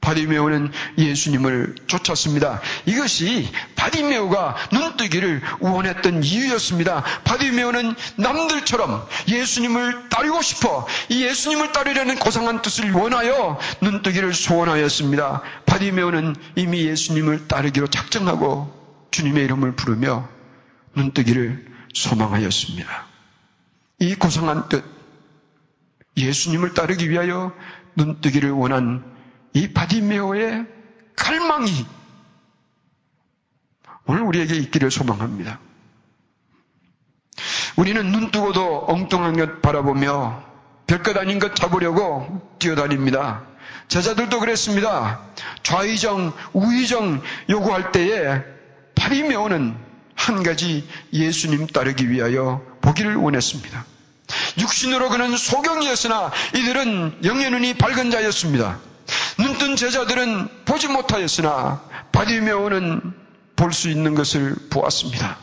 바디메오는 0.00 0.72
예수님을 0.98 1.76
쫓았습니다. 1.86 2.60
이것이 2.86 3.48
바디메오가 3.76 4.56
눈뜨기를 4.72 5.42
원했던 5.60 6.24
이유였습니다. 6.24 7.04
바디메오는 7.24 7.94
남들처럼 8.16 9.06
예수님을 9.28 10.08
따르고 10.08 10.42
싶어 10.42 10.86
이 11.10 11.22
예수님을 11.22 11.72
따르려는 11.72 12.18
고상한 12.18 12.62
뜻을 12.62 12.90
원하여 12.92 13.58
눈뜨기를 13.82 14.32
소원하였습니다. 14.32 15.42
바디메오는 15.66 16.34
이미 16.56 16.86
예수님을 16.86 17.46
따르기로 17.46 17.88
작정하고 17.88 18.79
주님의 19.10 19.44
이름을 19.44 19.76
부르며 19.76 20.28
눈뜨기를 20.94 21.66
소망하였습니다. 21.94 23.06
이 24.00 24.14
고상한 24.14 24.68
뜻, 24.68 24.84
예수님을 26.16 26.74
따르기 26.74 27.10
위하여 27.10 27.52
눈뜨기를 27.96 28.50
원한 28.50 29.04
이 29.52 29.72
바디메오의 29.72 30.66
갈망이 31.16 31.86
오늘 34.06 34.22
우리에게 34.22 34.56
있기를 34.56 34.90
소망합니다. 34.90 35.60
우리는 37.76 38.10
눈 38.10 38.30
뜨고도 38.30 38.86
엉뚱한 38.88 39.36
것 39.36 39.62
바라보며 39.62 40.42
별것 40.86 41.16
아닌 41.16 41.38
것 41.38 41.54
잡으려고 41.54 42.56
뛰어다닙니다. 42.58 43.44
제자들도 43.88 44.40
그랬습니다. 44.40 45.20
좌의정, 45.62 46.32
우의정 46.52 47.22
요구할 47.48 47.92
때에 47.92 48.42
바리메오는 49.00 49.74
한 50.14 50.42
가지 50.42 50.86
예수님 51.14 51.66
따르기 51.68 52.10
위하여 52.10 52.60
보기를 52.82 53.16
원했습니다. 53.16 53.86
육신으로 54.58 55.08
그는 55.08 55.36
소경이었으나 55.36 56.30
이들은 56.54 57.20
영의 57.24 57.50
눈이 57.50 57.74
밝은 57.78 58.10
자였습니다. 58.10 58.78
눈뜬 59.38 59.76
제자들은 59.76 60.64
보지 60.66 60.88
못하였으나 60.88 61.82
바디메오는 62.12 63.14
볼 63.56 63.72
수 63.72 63.88
있는 63.88 64.14
것을 64.14 64.54
보았습니다. 64.70 65.38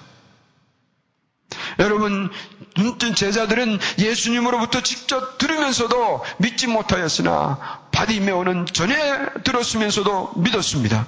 여러분, 1.80 2.30
눈뜬 2.78 3.16
제자들은 3.16 3.80
예수님으로부터 4.00 4.82
직접 4.82 5.38
들으면서도 5.38 6.24
믿지 6.38 6.68
못하였으나 6.68 7.60
바디메오는 7.92 8.68
전에 8.68 9.30
들었으면서도 9.44 10.34
믿었습니다. 10.38 11.08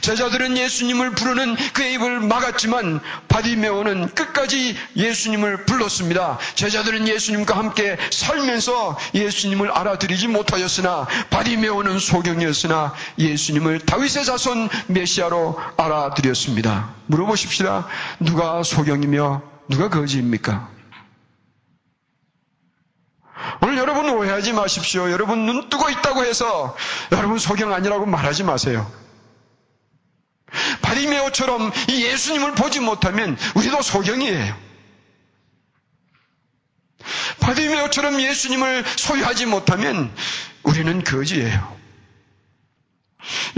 제자들은 0.00 0.56
예수님을 0.56 1.10
부르는 1.12 1.56
그의 1.72 1.94
입을 1.94 2.20
막았지만 2.20 3.00
바디메오는 3.28 4.14
끝까지 4.14 4.76
예수님을 4.96 5.64
불렀습니다. 5.64 6.38
제자들은 6.54 7.08
예수님과 7.08 7.56
함께 7.56 7.96
살면서 8.10 8.98
예수님을 9.14 9.70
알아들이지 9.70 10.28
못하였으나 10.28 11.06
바디메오는 11.30 11.98
소경이었으나 11.98 12.94
예수님을 13.18 13.80
다윗의 13.80 14.24
자손 14.24 14.68
메시아로 14.88 15.58
알아들였습니다. 15.76 16.90
물어보십시다. 17.06 17.86
누가 18.20 18.62
소경이며 18.62 19.42
누가 19.68 19.88
거지입니까? 19.88 20.76
오늘 23.62 23.76
여러분 23.78 24.08
오해하지 24.08 24.52
마십시오. 24.52 25.10
여러분 25.10 25.46
눈 25.46 25.68
뜨고 25.68 25.90
있다고 25.90 26.24
해서 26.24 26.76
여러분 27.12 27.38
소경 27.38 27.72
아니라고 27.72 28.06
말하지 28.06 28.44
마세요. 28.44 28.90
바리메오처럼 30.82 31.72
이 31.88 32.04
예수님을 32.04 32.52
보지 32.52 32.80
못하면 32.80 33.36
우리도 33.54 33.82
소경이에요. 33.82 34.56
바리메오처럼 37.40 38.20
예수님을 38.20 38.84
소유하지 38.96 39.46
못하면 39.46 40.12
우리는 40.62 41.02
거지예요. 41.04 41.75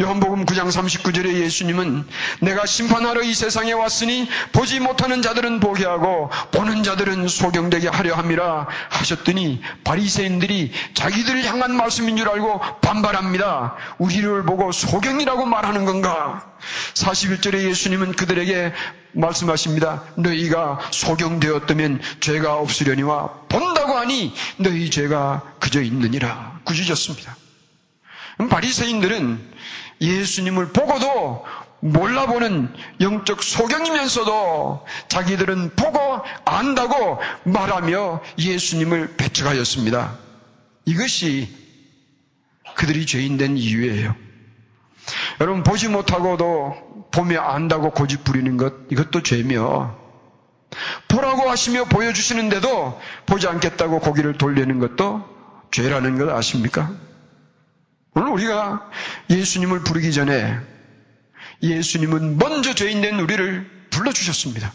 요한복음 0.01 0.47
9장 0.47 0.69
39절에 0.69 1.41
예수님은 1.43 2.07
내가 2.41 2.67
심판하러 2.67 3.23
이 3.23 3.35
세상에 3.35 3.73
왔으니 3.73 4.29
보지 4.53 4.81
못하는 4.81 5.23
자들은 5.23 5.61
보게 5.61 5.85
하고 5.85 6.31
보는 6.53 6.83
자들은 6.83 7.29
소경되게 7.29 7.89
하려 7.89 8.15
함이라 8.15 8.67
하셨더니 8.91 9.61
바리새인들이 9.85 10.73
자기들을 10.95 11.45
향한 11.45 11.77
말씀인 11.77 12.17
줄 12.17 12.29
알고 12.29 12.61
반발합니다. 12.81 13.77
우리를 13.99 14.45
보고 14.45 14.73
소경이라고 14.73 15.47
말하는 15.47 15.85
건가? 15.85 16.53
41절에 16.95 17.69
예수님은 17.69 18.13
그들에게 18.13 18.73
말씀하십니다. 19.13 20.05
너희가 20.17 20.79
소경되었다면 20.91 22.01
죄가 22.21 22.57
없으려니와 22.59 23.47
본다고 23.49 23.95
하니 23.95 24.33
너희 24.59 24.91
죄가 24.91 25.43
그저 25.61 25.83
있느니라. 25.83 26.61
구주셨습니다. 26.65 27.37
바리새인들은 28.47 29.41
예수님을 30.01 30.69
보고도 30.73 31.45
몰라보는 31.81 32.73
영적 33.01 33.43
소경이면서도 33.43 34.87
자기들은 35.09 35.75
보고 35.77 36.21
안다고 36.45 37.21
말하며 37.45 38.21
예수님을 38.39 39.17
배척하였습니다. 39.17 40.17
이것이 40.85 41.49
그들이 42.75 43.07
죄인된 43.07 43.57
이유예요. 43.57 44.15
여러분 45.41 45.63
보지 45.63 45.89
못하고도 45.89 47.09
보며 47.11 47.41
안다고 47.41 47.91
고집 47.91 48.25
부리는 48.25 48.57
것 48.57 48.75
이것도 48.91 49.23
죄며 49.23 49.97
보라고 51.09 51.49
하시며 51.49 51.85
보여주시는데도 51.85 53.01
보지 53.27 53.49
않겠다고 53.49 54.01
고기를 54.01 54.37
돌리는 54.37 54.79
것도 54.79 55.25
죄라는 55.71 56.19
걸 56.19 56.31
아십니까? 56.31 56.93
오늘 58.15 58.29
우리가 58.29 58.91
예수님을 59.31 59.85
부르기 59.85 60.13
전에 60.13 60.59
예수님은 61.63 62.39
먼저 62.39 62.75
죄인된 62.75 63.19
우리를 63.21 63.89
불러주셨습니다. 63.91 64.73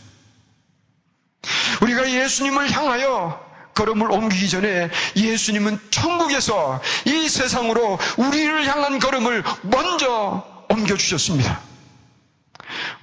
우리가 1.81 2.09
예수님을 2.09 2.71
향하여 2.71 3.43
걸음을 3.73 4.11
옮기기 4.11 4.49
전에 4.49 4.89
예수님은 5.15 5.79
천국에서 5.89 6.81
이 7.05 7.27
세상으로 7.27 7.99
우리를 8.17 8.65
향한 8.67 8.99
걸음을 8.99 9.43
먼저 9.63 10.65
옮겨주셨습니다. 10.69 11.59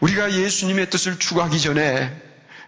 우리가 0.01 0.33
예수님의 0.33 0.91
뜻을 0.91 1.19
추구하기 1.19 1.61
전에 1.61 2.17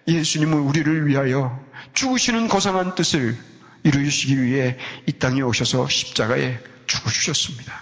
예수님은 0.08 0.58
우리를 0.58 1.06
위하여 1.06 1.58
죽으시는 1.94 2.48
고상한 2.48 2.94
뜻을 2.94 3.36
이루시기 3.84 4.42
위해 4.42 4.78
이 5.06 5.12
땅에 5.12 5.40
오셔서 5.42 5.88
십자가에 5.88 6.58
죽어주셨습니다. 6.86 7.72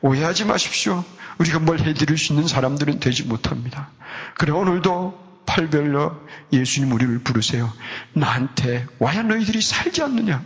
오해하지 0.00 0.44
마십시오. 0.44 1.04
우리가 1.38 1.58
뭘 1.58 1.80
해드릴 1.80 2.18
수 2.18 2.32
있는 2.32 2.46
사람들은 2.46 3.00
되지 3.00 3.24
못합니다. 3.24 3.90
그래 4.36 4.52
오늘도 4.52 5.42
팔별러 5.46 6.20
예수님 6.52 6.92
우리를 6.92 7.18
부르세요. 7.20 7.72
나한테 8.12 8.86
와야 8.98 9.22
너희들이 9.22 9.60
살지 9.60 10.02
않느냐? 10.02 10.44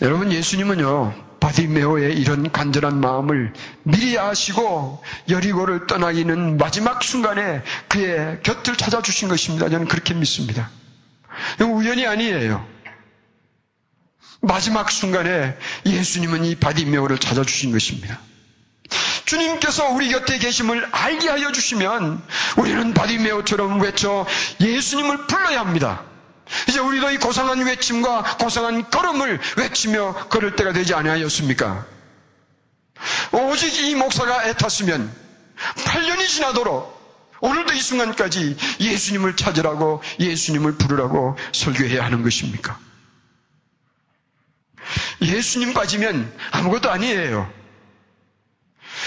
여러분 0.00 0.32
예수님은요 0.32 1.14
바디메오의 1.40 2.18
이런 2.18 2.50
간절한 2.50 3.00
마음을 3.00 3.52
미리 3.82 4.18
아시고 4.18 5.02
여리고를 5.28 5.86
떠나기는 5.86 6.56
마지막 6.56 7.02
순간에 7.02 7.62
그의 7.88 8.40
곁을 8.42 8.76
찾아주신 8.76 9.28
것입니다. 9.28 9.68
저는 9.68 9.88
그렇게 9.88 10.14
믿습니다. 10.14 10.70
우연이 11.60 12.06
아니에요. 12.06 12.66
마지막 14.40 14.90
순간에 14.90 15.56
예수님은 15.86 16.44
이 16.44 16.56
바디메오를 16.56 17.18
찾아주신 17.18 17.72
것입니다. 17.72 18.18
주님께서 19.24 19.90
우리 19.90 20.10
곁에 20.10 20.38
계심을 20.38 20.88
알게 20.90 21.28
하여 21.28 21.52
주시면 21.52 22.22
우리는 22.58 22.92
바디메오처럼 22.92 23.80
외쳐 23.80 24.26
예수님을 24.60 25.26
불러야 25.26 25.60
합니다. 25.60 26.02
이제 26.68 26.80
우리도 26.80 27.12
이 27.12 27.18
고상한 27.18 27.64
외침과 27.64 28.36
고상한 28.38 28.90
걸음을 28.90 29.40
외치며 29.56 30.28
걸을 30.28 30.56
때가 30.56 30.72
되지 30.72 30.92
아니하였습니까? 30.94 31.86
오직 33.32 33.74
이 33.74 33.94
목사가 33.94 34.46
애탔으면 34.48 35.10
8년이 35.76 36.26
지나도록 36.28 36.91
오늘도 37.42 37.72
이 37.74 37.80
순간까지 37.80 38.56
예수님을 38.80 39.36
찾으라고 39.36 40.00
예수님을 40.20 40.78
부르라고 40.78 41.36
설교해야 41.52 42.04
하는 42.04 42.22
것입니까? 42.22 42.78
예수님 45.20 45.74
빠지면 45.74 46.32
아무것도 46.52 46.90
아니에요. 46.90 47.52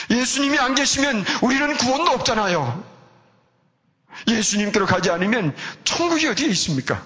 예수님이 0.09 0.59
안 0.59 0.75
계시면 0.75 1.25
우리는 1.41 1.77
구원도 1.77 2.11
없잖아요. 2.11 2.83
예수님께로 4.27 4.85
가지 4.85 5.09
않으면 5.11 5.55
천국이 5.85 6.27
어디에 6.27 6.47
있습니까? 6.49 7.01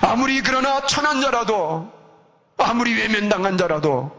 아무리 0.00 0.40
그러나 0.42 0.86
천한 0.86 1.22
자라도, 1.22 1.92
아무리 2.56 2.94
외면당한 2.94 3.58
자라도, 3.58 4.12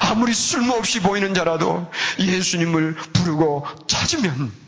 아무리 0.00 0.32
쓸모없이 0.32 1.00
보이는 1.00 1.34
자라도 1.34 1.90
예수님을 2.20 2.94
부르고 2.94 3.66
찾으면 3.88 4.65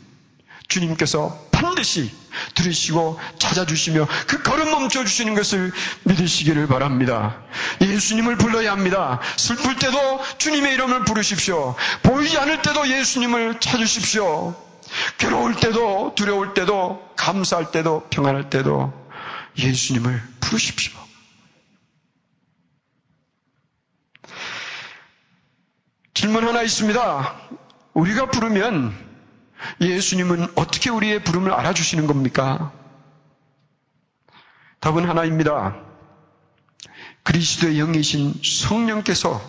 주님께서 0.69 1.49
반드시 1.51 2.11
들으시고 2.55 3.19
찾아주시며 3.37 4.07
그 4.27 4.41
걸음 4.43 4.71
멈춰 4.71 5.03
주시는 5.03 5.35
것을 5.35 5.73
믿으시기를 6.03 6.67
바랍니다. 6.67 7.41
예수님을 7.81 8.37
불러야 8.37 8.71
합니다. 8.71 9.19
슬플 9.35 9.75
때도 9.75 10.21
주님의 10.37 10.73
이름을 10.75 11.03
부르십시오. 11.05 11.75
보이지 12.03 12.37
않을 12.37 12.61
때도 12.61 12.87
예수님을 12.87 13.59
찾으십시오. 13.59 14.55
괴로울 15.17 15.55
때도 15.55 16.13
두려울 16.15 16.53
때도 16.53 17.03
감사할 17.17 17.71
때도 17.71 18.07
평안할 18.09 18.49
때도 18.49 18.93
예수님을 19.57 20.21
부르십시오. 20.39 20.93
질문 26.13 26.47
하나 26.47 26.61
있습니다. 26.61 27.35
우리가 27.93 28.29
부르면 28.29 29.08
예수님은 29.81 30.47
어떻게 30.55 30.89
우리의 30.89 31.23
부름을 31.23 31.51
알아주시는 31.51 32.07
겁니까? 32.07 32.71
답은 34.79 35.07
하나입니다. 35.07 35.75
그리스도의 37.23 37.77
영이신 37.77 38.41
성령께서 38.43 39.41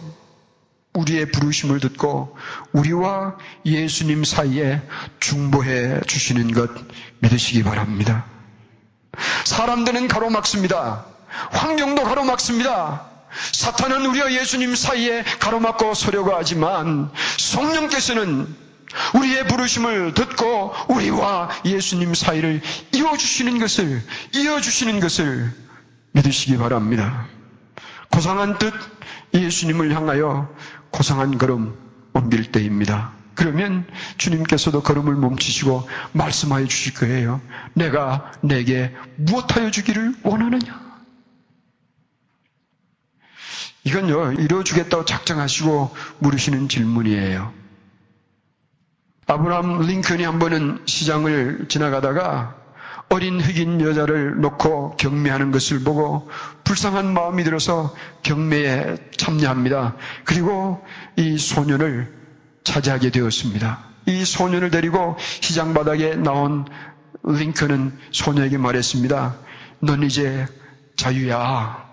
우리의 0.92 1.30
부르심을 1.30 1.78
듣고 1.80 2.36
우리와 2.72 3.38
예수님 3.64 4.24
사이에 4.24 4.82
중보해 5.20 6.00
주시는 6.06 6.52
것 6.52 6.70
믿으시기 7.20 7.62
바랍니다. 7.62 8.24
사람들은 9.44 10.08
가로막습니다. 10.08 11.06
환경도 11.52 12.02
가로막습니다. 12.04 13.06
사탄은 13.52 14.06
우리와 14.06 14.32
예수님 14.32 14.74
사이에 14.74 15.22
가로막고 15.22 15.94
서려고 15.94 16.34
하지만 16.34 17.10
성령께서는 17.38 18.52
우리의 19.14 19.46
부르심을 19.46 20.14
듣고 20.14 20.72
우리와 20.88 21.50
예수님 21.64 22.14
사이를 22.14 22.60
이어주시는 22.94 23.58
것을, 23.58 24.02
이어주시는 24.34 25.00
것을 25.00 25.52
믿으시기 26.12 26.56
바랍니다. 26.56 27.26
고상한 28.10 28.58
뜻 28.58 28.72
예수님을 29.34 29.94
향하여 29.94 30.52
고상한 30.90 31.38
걸음 31.38 31.76
옮길 32.12 32.50
때입니다. 32.50 33.12
그러면 33.34 33.86
주님께서도 34.18 34.82
걸음을 34.82 35.14
멈추시고 35.14 35.88
말씀하여 36.12 36.66
주실 36.66 36.94
거예요. 36.94 37.40
내가 37.74 38.32
내게 38.42 38.92
무엇하여 39.16 39.70
주기를 39.70 40.14
원하느냐? 40.24 40.90
이건요, 43.84 44.32
이루어주겠다고 44.32 45.06
작정하시고 45.06 45.94
물으시는 46.18 46.68
질문이에요. 46.68 47.59
아브라함 49.30 49.82
링컨이 49.82 50.24
한 50.24 50.40
번은 50.40 50.82
시장을 50.86 51.66
지나가다가 51.68 52.56
어린 53.10 53.40
흑인 53.40 53.80
여자를 53.80 54.40
놓고 54.40 54.96
경매하는 54.96 55.52
것을 55.52 55.84
보고 55.84 56.28
불쌍한 56.64 57.14
마음이 57.14 57.44
들어서 57.44 57.94
경매에 58.24 58.96
참여합니다. 59.16 59.94
그리고 60.24 60.84
이 61.14 61.38
소년을 61.38 62.12
차지하게 62.64 63.10
되었습니다. 63.10 63.78
이 64.06 64.24
소년을 64.24 64.70
데리고 64.72 65.16
시장 65.40 65.74
바닥에 65.74 66.16
나온 66.16 66.64
링컨은 67.22 67.96
소녀에게 68.10 68.58
말했습니다. 68.58 69.36
넌 69.78 70.02
이제 70.02 70.44
자유야. 70.96 71.88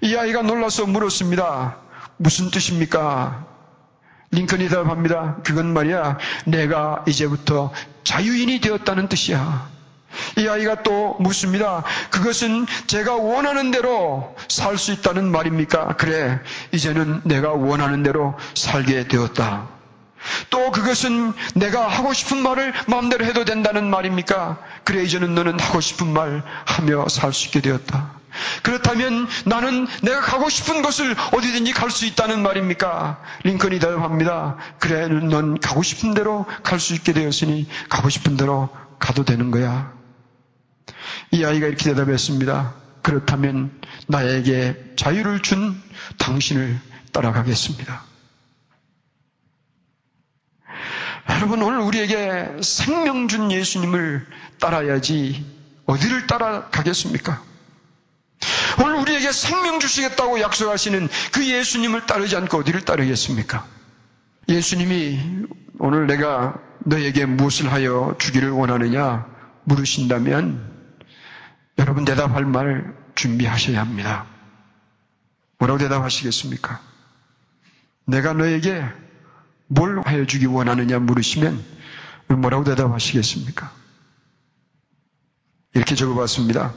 이 0.00 0.16
아이가 0.16 0.40
놀라서 0.40 0.86
물었습니다. 0.86 1.76
무슨 2.16 2.50
뜻입니까? 2.50 3.50
링컨이 4.32 4.68
대답합니다. 4.68 5.38
그건 5.44 5.72
말이야. 5.72 6.18
내가 6.46 7.04
이제부터 7.08 7.72
자유인이 8.04 8.60
되었다는 8.60 9.08
뜻이야. 9.08 9.68
이 10.38 10.46
아이가 10.48 10.82
또 10.82 11.16
묻습니다. 11.20 11.84
그것은 12.10 12.66
제가 12.86 13.14
원하는 13.16 13.70
대로 13.70 14.34
살 14.48 14.76
수 14.78 14.92
있다는 14.92 15.30
말입니까? 15.30 15.96
그래. 15.96 16.40
이제는 16.72 17.22
내가 17.24 17.50
원하는 17.50 18.02
대로 18.02 18.34
살게 18.54 19.08
되었다. 19.08 19.68
또 20.50 20.70
그것은 20.70 21.32
내가 21.54 21.88
하고 21.88 22.12
싶은 22.12 22.38
말을 22.42 22.72
마음대로 22.86 23.24
해도 23.24 23.44
된다는 23.44 23.88
말입니까? 23.90 24.58
그래, 24.84 25.02
이제는 25.02 25.34
너는 25.34 25.58
하고 25.58 25.80
싶은 25.80 26.12
말 26.12 26.42
하며 26.66 27.08
살 27.08 27.32
수 27.32 27.46
있게 27.46 27.60
되었다. 27.62 28.19
그렇다면 28.62 29.26
나는 29.46 29.86
내가 30.02 30.20
가고 30.20 30.48
싶은 30.48 30.82
곳을 30.82 31.14
어디든지 31.32 31.72
갈 31.72 31.90
수 31.90 32.06
있다는 32.06 32.42
말입니까? 32.42 33.20
링컨이 33.42 33.78
대답합니다. 33.80 34.56
그래, 34.78 35.08
넌 35.08 35.58
가고 35.58 35.82
싶은 35.82 36.14
대로 36.14 36.46
갈 36.62 36.78
수 36.78 36.94
있게 36.94 37.12
되었으니 37.12 37.66
가고 37.88 38.08
싶은 38.08 38.36
대로 38.36 38.68
가도 38.98 39.24
되는 39.24 39.50
거야. 39.50 39.92
이 41.32 41.44
아이가 41.44 41.66
이렇게 41.66 41.84
대답했습니다. 41.84 42.74
그렇다면 43.02 43.72
나에게 44.06 44.92
자유를 44.96 45.40
준 45.42 45.80
당신을 46.18 46.78
따라가겠습니다. 47.12 48.04
여러분, 51.30 51.62
오늘 51.62 51.78
우리에게 51.80 52.58
생명 52.62 53.26
준 53.28 53.50
예수님을 53.50 54.26
따라야지 54.60 55.44
어디를 55.86 56.26
따라가겠습니까? 56.26 57.42
오늘 58.82 58.94
우리에게 58.96 59.32
생명 59.32 59.80
주시겠다고 59.80 60.40
약속하시는 60.40 61.08
그 61.32 61.46
예수님을 61.46 62.06
따르지 62.06 62.36
않고 62.36 62.58
어디를 62.58 62.84
따르겠습니까? 62.84 63.66
예수님이 64.48 65.46
오늘 65.78 66.06
내가 66.06 66.54
너에게 66.80 67.26
무엇을 67.26 67.72
하여 67.72 68.16
주기를 68.18 68.50
원하느냐 68.50 69.26
물으신다면 69.64 70.70
여러분 71.78 72.04
대답할 72.04 72.44
말 72.44 72.94
준비하셔야 73.14 73.80
합니다. 73.80 74.26
뭐라고 75.58 75.78
대답하시겠습니까? 75.78 76.80
내가 78.06 78.32
너에게 78.32 78.84
뭘 79.66 80.00
하여 80.04 80.26
주기 80.26 80.46
원하느냐 80.46 80.98
물으시면 80.98 81.62
뭐라고 82.28 82.64
대답하시겠습니까? 82.64 83.72
이렇게 85.74 85.94
적어봤습니다. 85.94 86.74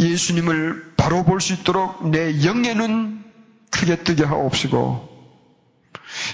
예수님을 0.00 0.94
바로 0.96 1.24
볼 1.24 1.40
수 1.40 1.52
있도록 1.52 2.08
내 2.08 2.44
영에는 2.44 3.22
크게 3.70 3.96
뜨게 4.02 4.24
하옵시고 4.24 5.08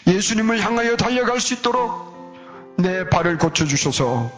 예수님을 0.07 0.61
향하여 0.61 0.97
달려갈 0.97 1.41
수 1.41 1.55
있도록 1.55 2.75
내 2.79 3.09
발을 3.09 3.39
고쳐주셔서 3.39 4.31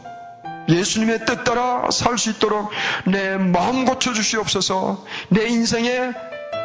예수님의 0.69 1.25
뜻 1.27 1.45
따라 1.45 1.91
살 1.91 2.19
수 2.19 2.31
있도록 2.31 2.71
내 3.07 3.37
마음 3.37 3.85
고쳐주시옵소서 3.85 5.05
내 5.29 5.47
인생의 5.47 6.15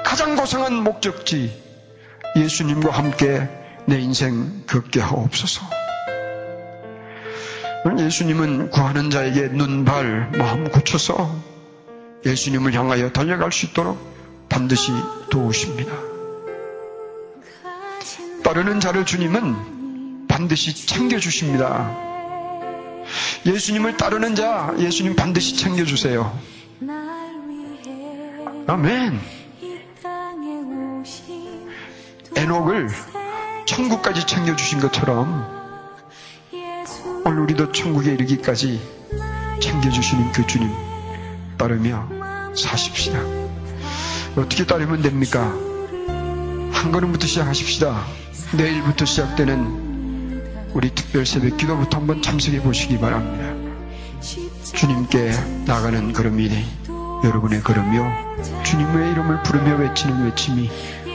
가장 0.06 0.36
고상한 0.36 0.84
목적지 0.84 1.62
예수님과 2.36 2.92
함께 2.92 3.48
내 3.86 4.00
인생 4.00 4.64
걷게 4.66 5.02
하옵소서. 5.02 5.62
예수님은 8.00 8.70
구하는 8.70 9.10
자에게 9.10 9.50
눈, 9.50 9.84
발, 9.86 10.32
마음 10.38 10.70
고쳐서 10.70 11.53
예수님을 12.26 12.74
향하여 12.74 13.12
달려갈 13.12 13.52
수 13.52 13.66
있도록 13.68 13.98
반드시 14.50 14.92
도우십니다. 15.30 15.94
따르는 18.44 18.80
자를 18.80 19.06
주님은 19.06 20.28
반드시 20.28 20.86
챙겨주십니다. 20.86 21.96
예수님을 23.46 23.98
따르는 23.98 24.36
자, 24.36 24.74
예수님 24.78 25.16
반드시 25.16 25.58
챙겨주세요. 25.58 26.38
아멘. 28.68 29.20
에녹을 32.36 32.90
천국까지 33.66 34.26
챙겨주신 34.26 34.80
것처럼 34.80 35.46
오늘 37.26 37.40
우리도 37.40 37.72
천국에 37.72 38.14
이르기까지 38.14 38.82
챙겨주시는 39.62 40.32
그 40.32 40.46
주님 40.48 40.93
따르며 41.58 42.08
사십시다. 42.56 43.20
어떻게 44.36 44.66
따르면 44.66 45.02
됩니까? 45.02 45.42
한 46.72 46.92
걸음부터 46.92 47.28
시작하십시다. 47.28 48.04
내일부터 48.54 49.06
시작되는 49.06 50.72
우리 50.74 50.90
특별 50.94 51.26
새벽 51.26 51.58
기도부터 51.58 51.98
한번 51.98 52.22
참석해 52.22 52.62
보시기 52.62 53.00
바랍니다. 53.00 53.54
주님께 54.64 55.32
나가는 55.66 56.12
걸음이 56.14 56.50
여러분의 57.24 57.62
걸음이요. 57.62 58.64
주님의 58.64 59.12
이름을 59.12 59.44
부르며 59.44 59.76
외치는 59.78 60.26
외침이 60.26 60.70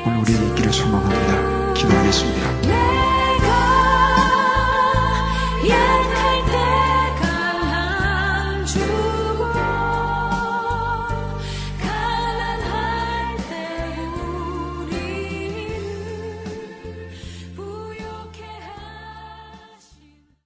오늘 0.07 0.19
우리의 0.21 0.49
있기를 0.51 0.73
소망합니다. 0.73 1.75
기도하겠습니다. 1.75 2.78